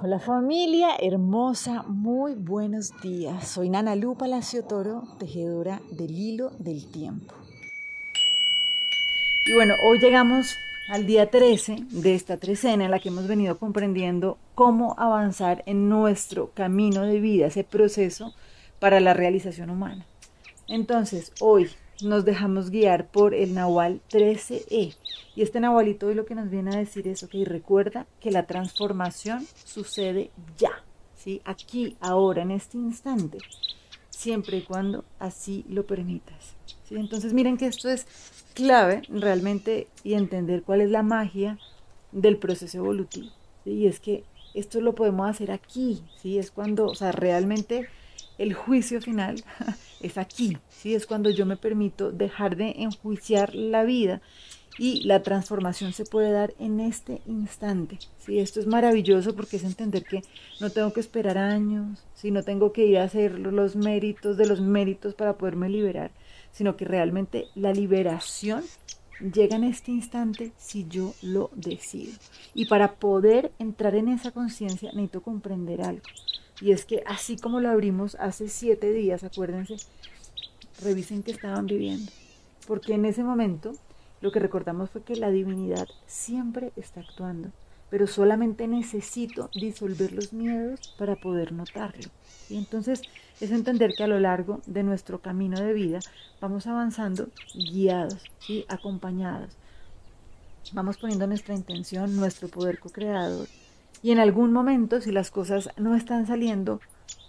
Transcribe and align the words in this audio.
Hola 0.00 0.20
familia 0.20 0.90
hermosa, 1.00 1.82
muy 1.88 2.34
buenos 2.34 2.92
días. 3.02 3.48
Soy 3.48 3.68
Nana 3.68 3.96
Lu 3.96 4.14
Palacio 4.14 4.62
Toro, 4.62 5.02
tejedora 5.18 5.80
del 5.90 6.16
hilo 6.16 6.52
del 6.60 6.86
tiempo. 6.86 7.34
Y 9.44 9.54
bueno, 9.54 9.74
hoy 9.84 9.98
llegamos 9.98 10.54
al 10.88 11.04
día 11.04 11.28
13 11.28 11.78
de 11.90 12.14
esta 12.14 12.36
trecena 12.36 12.84
en 12.84 12.92
la 12.92 13.00
que 13.00 13.08
hemos 13.08 13.26
venido 13.26 13.58
comprendiendo 13.58 14.38
cómo 14.54 14.94
avanzar 14.98 15.64
en 15.66 15.88
nuestro 15.88 16.52
camino 16.54 17.02
de 17.02 17.18
vida, 17.18 17.46
ese 17.46 17.64
proceso 17.64 18.32
para 18.78 19.00
la 19.00 19.14
realización 19.14 19.68
humana. 19.68 20.06
Entonces, 20.68 21.32
hoy 21.40 21.70
nos 22.02 22.24
dejamos 22.24 22.70
guiar 22.70 23.08
por 23.08 23.34
el 23.34 23.54
Nahual 23.54 24.00
13E. 24.10 24.94
Y 25.34 25.42
este 25.42 25.60
Nahualito 25.60 26.06
hoy 26.06 26.14
lo 26.14 26.24
que 26.24 26.34
nos 26.34 26.50
viene 26.50 26.74
a 26.74 26.78
decir 26.78 27.06
es, 27.08 27.22
ok, 27.22 27.34
recuerda 27.44 28.06
que 28.20 28.30
la 28.30 28.46
transformación 28.46 29.46
sucede 29.64 30.30
ya, 30.56 30.82
¿sí? 31.16 31.40
Aquí, 31.44 31.96
ahora, 32.00 32.42
en 32.42 32.50
este 32.50 32.76
instante, 32.76 33.38
siempre 34.10 34.58
y 34.58 34.62
cuando 34.62 35.04
así 35.18 35.64
lo 35.68 35.86
permitas. 35.86 36.56
¿sí? 36.88 36.96
Entonces 36.96 37.32
miren 37.32 37.56
que 37.56 37.66
esto 37.66 37.88
es 37.88 38.06
clave 38.54 39.02
realmente 39.08 39.86
y 40.02 40.14
entender 40.14 40.62
cuál 40.62 40.80
es 40.80 40.90
la 40.90 41.02
magia 41.02 41.58
del 42.10 42.36
proceso 42.36 42.78
evolutivo. 42.78 43.30
Y 43.64 43.86
es 43.86 44.00
que 44.00 44.24
esto 44.54 44.80
lo 44.80 44.94
podemos 44.94 45.28
hacer 45.28 45.52
aquí, 45.52 46.02
¿sí? 46.20 46.38
Es 46.38 46.50
cuando, 46.50 46.86
o 46.86 46.94
sea, 46.94 47.12
realmente 47.12 47.88
el 48.38 48.54
juicio 48.54 49.00
final 49.00 49.44
es 50.00 50.18
aquí, 50.18 50.56
¿sí? 50.68 50.94
es 50.94 51.06
cuando 51.06 51.30
yo 51.30 51.46
me 51.46 51.56
permito 51.56 52.10
dejar 52.10 52.56
de 52.56 52.74
enjuiciar 52.78 53.54
la 53.54 53.84
vida 53.84 54.20
y 54.78 55.02
la 55.02 55.22
transformación 55.22 55.92
se 55.92 56.04
puede 56.04 56.30
dar 56.30 56.54
en 56.58 56.80
este 56.80 57.20
instante. 57.26 57.98
¿sí? 58.18 58.38
Esto 58.38 58.60
es 58.60 58.66
maravilloso 58.66 59.34
porque 59.34 59.56
es 59.56 59.64
entender 59.64 60.04
que 60.04 60.22
no 60.60 60.70
tengo 60.70 60.92
que 60.92 61.00
esperar 61.00 61.36
años, 61.36 62.04
¿sí? 62.14 62.30
no 62.30 62.42
tengo 62.42 62.72
que 62.72 62.86
ir 62.86 62.98
a 62.98 63.04
hacer 63.04 63.38
los 63.38 63.76
méritos 63.76 64.36
de 64.36 64.46
los 64.46 64.60
méritos 64.60 65.14
para 65.14 65.36
poderme 65.36 65.68
liberar, 65.68 66.12
sino 66.52 66.76
que 66.76 66.84
realmente 66.84 67.46
la 67.54 67.72
liberación 67.72 68.62
llega 69.20 69.56
en 69.56 69.64
este 69.64 69.90
instante 69.90 70.52
si 70.56 70.86
yo 70.88 71.14
lo 71.22 71.50
decido. 71.54 72.12
Y 72.54 72.66
para 72.66 72.94
poder 72.94 73.52
entrar 73.58 73.94
en 73.96 74.08
esa 74.08 74.30
conciencia 74.30 74.92
necesito 74.92 75.22
comprender 75.22 75.82
algo. 75.82 76.02
Y 76.60 76.72
es 76.72 76.84
que 76.84 77.02
así 77.06 77.36
como 77.36 77.60
lo 77.60 77.70
abrimos 77.70 78.16
hace 78.16 78.48
siete 78.48 78.92
días, 78.92 79.22
acuérdense, 79.22 79.76
revisen 80.82 81.22
que 81.22 81.30
estaban 81.30 81.66
viviendo. 81.66 82.10
Porque 82.66 82.94
en 82.94 83.04
ese 83.04 83.22
momento 83.22 83.72
lo 84.20 84.32
que 84.32 84.40
recordamos 84.40 84.90
fue 84.90 85.02
que 85.02 85.16
la 85.16 85.30
divinidad 85.30 85.86
siempre 86.06 86.72
está 86.76 87.00
actuando, 87.00 87.50
pero 87.90 88.06
solamente 88.06 88.66
necesito 88.66 89.50
disolver 89.54 90.12
los 90.12 90.32
miedos 90.32 90.94
para 90.98 91.16
poder 91.16 91.52
notarlo. 91.52 92.10
Y 92.50 92.56
entonces 92.56 93.02
es 93.40 93.50
entender 93.52 93.94
que 93.96 94.02
a 94.02 94.08
lo 94.08 94.18
largo 94.18 94.60
de 94.66 94.82
nuestro 94.82 95.20
camino 95.20 95.60
de 95.60 95.72
vida 95.72 96.00
vamos 96.40 96.66
avanzando 96.66 97.28
guiados, 97.54 98.20
y 98.48 98.64
acompañados. 98.68 99.50
Vamos 100.72 100.96
poniendo 100.96 101.26
nuestra 101.26 101.54
intención, 101.54 102.16
nuestro 102.16 102.48
poder 102.48 102.78
co-creador 102.78 103.46
y 104.02 104.12
en 104.12 104.20
algún 104.20 104.52
momento, 104.52 105.00
si 105.00 105.10
las 105.10 105.30
cosas 105.30 105.70
no 105.76 105.94
están 105.94 106.26
saliendo 106.26 106.80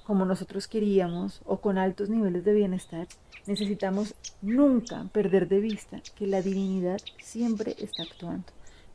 como 0.05 0.25
nosotros 0.25 0.67
queríamos 0.67 1.41
o 1.45 1.61
con 1.61 1.77
altos 1.77 2.09
niveles 2.09 2.43
de 2.45 2.53
bienestar, 2.53 3.07
necesitamos 3.47 4.15
nunca 4.41 5.05
perder 5.11 5.47
de 5.47 5.59
vista 5.59 6.01
que 6.15 6.27
la 6.27 6.41
divinidad 6.41 6.99
siempre 7.19 7.75
está 7.79 8.03
actuando. 8.03 8.45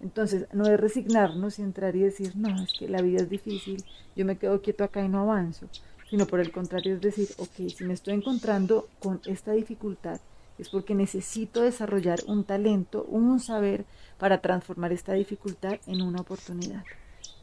Entonces, 0.00 0.46
no 0.52 0.66
es 0.66 0.78
resignarnos 0.78 1.58
y 1.58 1.62
entrar 1.62 1.96
y 1.96 2.00
decir, 2.00 2.36
no, 2.36 2.62
es 2.62 2.72
que 2.78 2.88
la 2.88 3.00
vida 3.00 3.18
es 3.18 3.30
difícil, 3.30 3.84
yo 4.14 4.24
me 4.24 4.36
quedo 4.36 4.60
quieto 4.60 4.84
acá 4.84 5.04
y 5.04 5.08
no 5.08 5.20
avanzo, 5.20 5.68
sino 6.10 6.26
por 6.26 6.40
el 6.40 6.52
contrario 6.52 6.94
es 6.94 7.00
decir, 7.00 7.28
ok, 7.38 7.70
si 7.74 7.84
me 7.84 7.94
estoy 7.94 8.14
encontrando 8.14 8.88
con 8.98 9.20
esta 9.24 9.52
dificultad, 9.52 10.20
es 10.58 10.68
porque 10.68 10.94
necesito 10.94 11.62
desarrollar 11.62 12.20
un 12.26 12.44
talento, 12.44 13.04
un 13.08 13.40
saber 13.40 13.84
para 14.18 14.40
transformar 14.40 14.92
esta 14.92 15.14
dificultad 15.14 15.80
en 15.86 16.02
una 16.02 16.20
oportunidad. 16.20 16.84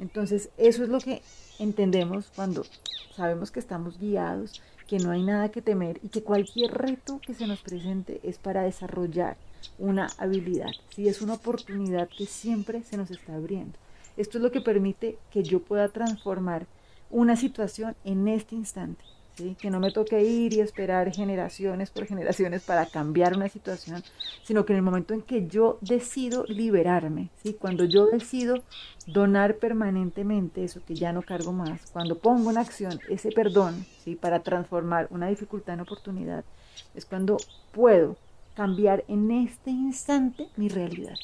Entonces, 0.01 0.50
eso 0.57 0.84
es 0.84 0.89
lo 0.89 1.00
que 1.00 1.22
entendemos 1.59 2.31
cuando 2.35 2.66
sabemos 3.16 3.51
que 3.51 3.59
estamos 3.59 4.00
guiados, 4.00 4.59
que 4.88 4.97
no 4.97 5.12
hay 5.12 5.22
nada 5.22 5.51
que 5.51 5.62
temer 5.62 6.00
y 6.03 6.09
que 6.09 6.23
cualquier 6.23 6.73
reto 6.73 7.22
que 7.25 7.35
se 7.35 7.45
nos 7.45 7.62
presente 7.62 8.19
es 8.23 8.39
para 8.39 8.63
desarrollar 8.63 9.38
una 9.78 10.07
habilidad, 10.17 10.72
si 10.89 11.07
es 11.07 11.22
una 11.22 11.35
oportunidad 11.35 12.09
que 12.09 12.25
siempre 12.25 12.81
se 12.81 12.97
nos 12.97 13.12
está 13.12 13.35
abriendo. 13.35 13.78
Esto 14.17 14.39
es 14.39 14.44
lo 14.44 14.51
que 14.51 14.59
permite 14.59 15.19
que 15.29 15.44
yo 15.44 15.62
pueda 15.62 15.88
transformar 15.89 16.66
una 17.12 17.35
situación 17.35 17.95
en 18.03 18.28
este 18.28 18.56
instante 18.56 19.03
que 19.59 19.69
no 19.69 19.79
me 19.79 19.91
toque 19.91 20.24
ir 20.24 20.53
y 20.53 20.59
esperar 20.59 21.12
generaciones 21.12 21.90
por 21.90 22.06
generaciones 22.06 22.63
para 22.63 22.85
cambiar 22.85 23.35
una 23.35 23.50
situación, 23.50 24.03
sino 24.44 24.66
que 24.66 24.74
en 24.74 24.78
el 24.78 24.84
momento 24.84 25.13
en 25.13 25.22
que 25.22 25.47
yo 25.47 25.78
decido 25.81 26.46
liberarme, 26.47 27.29
¿sí? 27.44 27.56
cuando 27.59 27.85
yo 27.85 28.07
decido 28.07 28.63
donar 29.07 29.57
permanentemente 29.57 30.63
eso 30.63 30.81
que 30.85 30.96
ya 30.96 31.12
no 31.13 31.22
cargo 31.22 31.53
más, 31.53 31.90
cuando 31.91 32.18
pongo 32.18 32.51
en 32.51 32.57
acción 32.57 33.00
ese 33.09 33.31
perdón 33.31 33.85
¿sí? 34.03 34.16
para 34.16 34.41
transformar 34.41 35.07
una 35.09 35.28
dificultad 35.28 35.75
en 35.75 35.81
oportunidad, 35.81 36.44
es 36.96 37.06
cuando 37.06 37.38
puedo 37.72 38.16
cambiar 38.56 39.03
en 39.07 39.31
este 39.31 39.72
instante 39.72 40.47
mi 40.56 40.69
realidad. 40.69 41.16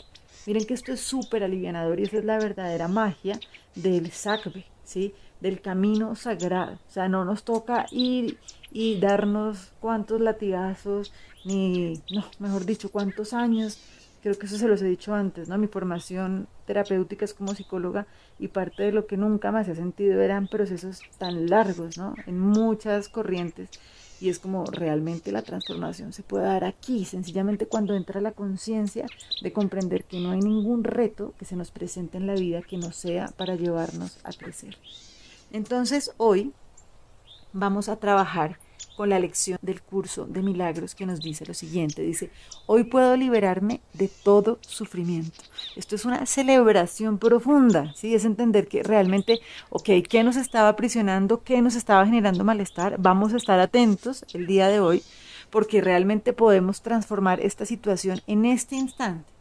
Miren 0.45 0.65
que 0.65 0.73
esto 0.73 0.93
es 0.93 1.01
súper 1.01 1.43
alivianador 1.43 1.99
y 1.99 2.03
esa 2.03 2.17
es 2.17 2.25
la 2.25 2.39
verdadera 2.39 2.87
magia 2.87 3.39
del 3.75 4.11
sacbe, 4.11 4.65
¿sí? 4.83 5.13
del 5.41 5.61
camino 5.61 6.15
sagrado. 6.15 6.73
O 6.73 6.91
sea, 6.91 7.07
no 7.09 7.25
nos 7.25 7.43
toca 7.43 7.85
ir 7.91 8.37
y 8.71 8.99
darnos 8.99 9.71
cuántos 9.79 10.21
latigazos, 10.21 11.11
ni, 11.45 12.01
no, 12.11 12.25
mejor 12.39 12.65
dicho, 12.65 12.89
cuántos 12.89 13.33
años. 13.33 13.79
Creo 14.21 14.37
que 14.37 14.47
eso 14.47 14.57
se 14.57 14.67
los 14.67 14.81
he 14.81 14.85
dicho 14.85 15.13
antes, 15.13 15.47
¿no? 15.47 15.57
Mi 15.57 15.67
formación 15.67 16.47
terapéutica 16.65 17.25
es 17.25 17.33
como 17.33 17.53
psicóloga 17.53 18.07
y 18.39 18.47
parte 18.49 18.83
de 18.83 18.91
lo 18.91 19.05
que 19.05 19.15
nunca 19.15 19.51
me 19.51 19.59
hacía 19.59 19.75
sentido 19.75 20.21
eran 20.21 20.47
procesos 20.47 21.01
tan 21.17 21.47
largos, 21.47 21.97
¿no? 21.97 22.15
En 22.25 22.39
muchas 22.39 23.09
corrientes. 23.09 23.69
Y 24.19 24.29
es 24.29 24.39
como 24.39 24.65
realmente 24.65 25.31
la 25.31 25.43
transformación 25.43 26.11
se 26.11 26.23
puede 26.23 26.45
dar 26.45 26.63
aquí, 26.63 27.05
sencillamente 27.05 27.67
cuando 27.67 27.93
entra 27.93 28.19
la 28.19 28.31
conciencia 28.31 29.05
de 29.41 29.53
comprender 29.53 30.05
que 30.05 30.19
no 30.19 30.31
hay 30.31 30.39
ningún 30.39 30.83
reto 30.83 31.33
que 31.37 31.45
se 31.45 31.55
nos 31.55 31.69
presente 31.69 32.17
en 32.17 32.25
la 32.25 32.33
vida 32.33 32.63
que 32.63 32.77
no 32.77 32.91
sea 32.91 33.27
para 33.37 33.55
llevarnos 33.55 34.17
a 34.23 34.33
crecer. 34.33 34.77
Entonces 35.51 36.11
hoy 36.17 36.51
vamos 37.53 37.89
a 37.89 37.97
trabajar 37.97 38.57
con 38.95 39.09
la 39.09 39.19
lección 39.19 39.59
del 39.61 39.81
curso 39.81 40.25
de 40.25 40.41
milagros 40.41 40.95
que 40.95 41.05
nos 41.05 41.19
dice 41.19 41.45
lo 41.45 41.53
siguiente. 41.53 42.01
Dice, 42.01 42.31
hoy 42.65 42.83
puedo 42.83 43.15
liberarme 43.15 43.79
de 43.93 44.07
todo 44.07 44.57
sufrimiento. 44.61 45.43
Esto 45.75 45.95
es 45.95 46.05
una 46.05 46.25
celebración 46.25 47.19
profunda, 47.19 47.93
¿sí? 47.95 48.15
Es 48.15 48.25
entender 48.25 48.67
que 48.67 48.83
realmente, 48.83 49.39
ok, 49.69 49.89
¿qué 50.09 50.23
nos 50.23 50.35
estaba 50.35 50.69
aprisionando? 50.69 51.43
¿Qué 51.43 51.61
nos 51.61 51.75
estaba 51.75 52.05
generando 52.05 52.43
malestar? 52.43 52.95
Vamos 52.97 53.33
a 53.33 53.37
estar 53.37 53.59
atentos 53.59 54.25
el 54.33 54.47
día 54.47 54.67
de 54.67 54.79
hoy 54.79 55.03
porque 55.49 55.81
realmente 55.81 56.33
podemos 56.33 56.81
transformar 56.81 57.39
esta 57.39 57.65
situación 57.65 58.21
en 58.27 58.45
este 58.45 58.75
instante. 58.75 59.37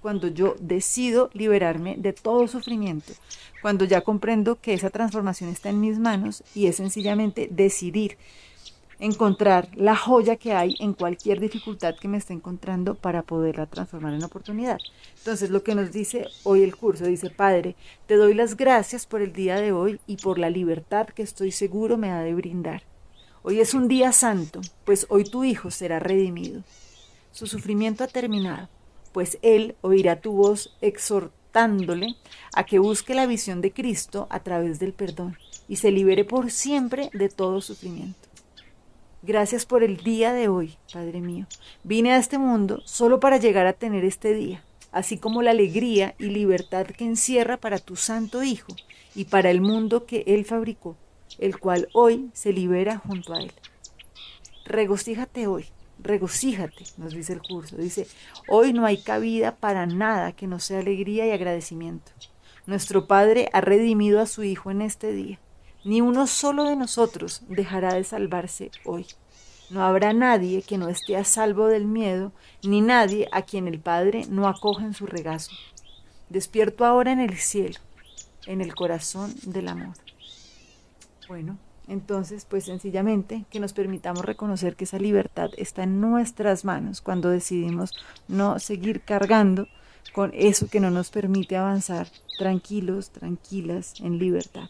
Cuando 0.00 0.28
yo 0.28 0.56
decido 0.58 1.28
liberarme 1.34 1.96
de 1.98 2.14
todo 2.14 2.48
sufrimiento, 2.48 3.12
cuando 3.60 3.84
ya 3.84 4.00
comprendo 4.00 4.58
que 4.58 4.72
esa 4.72 4.88
transformación 4.88 5.50
está 5.50 5.68
en 5.68 5.80
mis 5.80 5.98
manos 5.98 6.42
y 6.54 6.66
es 6.66 6.76
sencillamente 6.76 7.48
decidir 7.50 8.16
encontrar 8.98 9.68
la 9.74 9.96
joya 9.96 10.36
que 10.36 10.52
hay 10.52 10.74
en 10.80 10.94
cualquier 10.94 11.40
dificultad 11.40 11.94
que 11.96 12.08
me 12.08 12.18
esté 12.18 12.32
encontrando 12.32 12.94
para 12.94 13.22
poderla 13.22 13.66
transformar 13.66 14.14
en 14.14 14.24
oportunidad. 14.24 14.78
Entonces, 15.18 15.50
lo 15.50 15.62
que 15.62 15.74
nos 15.74 15.92
dice 15.92 16.26
hoy 16.44 16.62
el 16.62 16.76
curso, 16.76 17.04
dice, 17.04 17.30
Padre, 17.30 17.76
te 18.06 18.16
doy 18.16 18.34
las 18.34 18.56
gracias 18.56 19.06
por 19.06 19.20
el 19.20 19.32
día 19.32 19.56
de 19.56 19.72
hoy 19.72 20.00
y 20.06 20.16
por 20.16 20.38
la 20.38 20.50
libertad 20.50 21.08
que 21.08 21.22
estoy 21.22 21.52
seguro 21.52 21.96
me 21.96 22.10
ha 22.10 22.20
de 22.20 22.34
brindar. 22.34 22.82
Hoy 23.42 23.60
es 23.60 23.74
un 23.74 23.88
día 23.88 24.12
santo, 24.12 24.60
pues 24.84 25.06
hoy 25.08 25.24
tu 25.24 25.44
Hijo 25.44 25.70
será 25.70 25.98
redimido. 25.98 26.62
Su 27.30 27.46
sufrimiento 27.46 28.02
ha 28.02 28.08
terminado 28.08 28.68
pues 29.16 29.38
Él 29.40 29.76
oirá 29.80 30.20
tu 30.20 30.32
voz 30.32 30.76
exhortándole 30.82 32.16
a 32.54 32.66
que 32.66 32.78
busque 32.78 33.14
la 33.14 33.24
visión 33.24 33.62
de 33.62 33.72
Cristo 33.72 34.26
a 34.28 34.40
través 34.40 34.78
del 34.78 34.92
perdón 34.92 35.38
y 35.68 35.76
se 35.76 35.90
libere 35.90 36.26
por 36.26 36.50
siempre 36.50 37.08
de 37.14 37.30
todo 37.30 37.62
sufrimiento. 37.62 38.25
Gracias 39.22 39.66
por 39.66 39.82
el 39.82 39.96
día 39.98 40.32
de 40.32 40.48
hoy, 40.48 40.76
Padre 40.92 41.20
mío. 41.20 41.46
Vine 41.82 42.12
a 42.12 42.18
este 42.18 42.38
mundo 42.38 42.80
solo 42.84 43.18
para 43.20 43.38
llegar 43.38 43.66
a 43.66 43.72
tener 43.72 44.04
este 44.04 44.34
día, 44.34 44.62
así 44.92 45.18
como 45.18 45.42
la 45.42 45.50
alegría 45.50 46.14
y 46.18 46.26
libertad 46.26 46.86
que 46.86 47.04
encierra 47.04 47.56
para 47.56 47.78
tu 47.78 47.96
Santo 47.96 48.42
Hijo 48.42 48.74
y 49.14 49.24
para 49.24 49.50
el 49.50 49.60
mundo 49.60 50.06
que 50.06 50.24
Él 50.26 50.44
fabricó, 50.44 50.96
el 51.38 51.58
cual 51.58 51.88
hoy 51.92 52.30
se 52.34 52.52
libera 52.52 52.98
junto 52.98 53.34
a 53.34 53.40
Él. 53.40 53.52
Regocíjate 54.64 55.46
hoy 55.46 55.66
regocíjate, 55.98 56.84
nos 56.96 57.12
dice 57.12 57.32
el 57.32 57.42
curso. 57.42 57.76
Dice, 57.76 58.06
hoy 58.48 58.72
no 58.72 58.86
hay 58.86 58.98
cabida 58.98 59.56
para 59.56 59.86
nada 59.86 60.32
que 60.32 60.46
no 60.46 60.58
sea 60.58 60.80
alegría 60.80 61.26
y 61.26 61.30
agradecimiento. 61.30 62.12
Nuestro 62.66 63.06
Padre 63.06 63.48
ha 63.52 63.60
redimido 63.60 64.20
a 64.20 64.26
su 64.26 64.42
Hijo 64.42 64.70
en 64.70 64.82
este 64.82 65.12
día. 65.12 65.38
Ni 65.86 66.00
uno 66.00 66.26
solo 66.26 66.64
de 66.64 66.74
nosotros 66.74 67.42
dejará 67.48 67.94
de 67.94 68.02
salvarse 68.02 68.72
hoy. 68.84 69.06
No 69.70 69.84
habrá 69.84 70.12
nadie 70.12 70.62
que 70.62 70.78
no 70.78 70.88
esté 70.88 71.16
a 71.16 71.22
salvo 71.22 71.68
del 71.68 71.86
miedo, 71.86 72.32
ni 72.64 72.80
nadie 72.80 73.28
a 73.30 73.42
quien 73.42 73.68
el 73.68 73.78
Padre 73.78 74.24
no 74.28 74.48
acoja 74.48 74.84
en 74.84 74.94
su 74.94 75.06
regazo. 75.06 75.52
Despierto 76.28 76.84
ahora 76.84 77.12
en 77.12 77.20
el 77.20 77.36
cielo, 77.36 77.78
en 78.46 78.62
el 78.62 78.74
corazón 78.74 79.32
del 79.44 79.68
amor. 79.68 79.94
Bueno, 81.28 81.56
entonces, 81.86 82.46
pues 82.46 82.64
sencillamente 82.64 83.44
que 83.48 83.60
nos 83.60 83.72
permitamos 83.72 84.24
reconocer 84.24 84.74
que 84.74 84.84
esa 84.86 84.98
libertad 84.98 85.50
está 85.56 85.84
en 85.84 86.00
nuestras 86.00 86.64
manos 86.64 87.00
cuando 87.00 87.30
decidimos 87.30 87.92
no 88.26 88.58
seguir 88.58 89.02
cargando 89.02 89.68
con 90.12 90.32
eso 90.34 90.66
que 90.66 90.80
no 90.80 90.90
nos 90.90 91.10
permite 91.10 91.56
avanzar 91.56 92.08
tranquilos, 92.38 93.10
tranquilas, 93.10 93.94
en 94.00 94.18
libertad. 94.18 94.68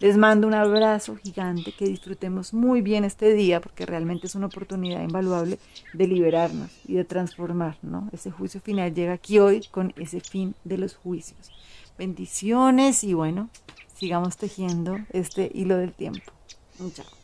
Les 0.00 0.16
mando 0.16 0.46
un 0.46 0.54
abrazo 0.54 1.16
gigante, 1.16 1.72
que 1.72 1.84
disfrutemos 1.84 2.52
muy 2.52 2.82
bien 2.82 3.04
este 3.04 3.32
día, 3.34 3.60
porque 3.60 3.86
realmente 3.86 4.26
es 4.26 4.34
una 4.34 4.46
oportunidad 4.46 5.02
invaluable 5.02 5.58
de 5.92 6.06
liberarnos 6.06 6.70
y 6.86 6.94
de 6.94 7.04
transformar, 7.04 7.76
¿no? 7.82 8.08
Ese 8.12 8.30
juicio 8.30 8.60
final 8.60 8.94
llega 8.94 9.12
aquí 9.12 9.38
hoy 9.38 9.62
con 9.70 9.92
ese 9.96 10.20
fin 10.20 10.54
de 10.64 10.78
los 10.78 10.96
juicios. 10.96 11.50
Bendiciones 11.96 13.04
y 13.04 13.14
bueno, 13.14 13.48
sigamos 13.94 14.36
tejiendo 14.36 14.98
este 15.12 15.50
hilo 15.54 15.76
del 15.76 15.92
tiempo. 15.92 16.32
Chao. 16.94 17.21